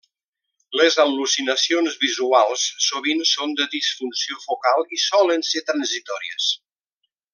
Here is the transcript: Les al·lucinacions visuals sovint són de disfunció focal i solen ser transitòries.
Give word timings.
Les 0.79 0.95
al·lucinacions 1.03 1.97
visuals 2.05 2.63
sovint 2.85 3.21
són 3.33 3.53
de 3.61 3.67
disfunció 3.75 4.41
focal 4.47 4.83
i 4.99 5.01
solen 5.05 5.47
ser 5.51 5.63
transitòries. 5.69 6.49